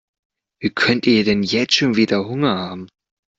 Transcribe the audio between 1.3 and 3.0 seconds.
jetzt schon wieder Hunger haben?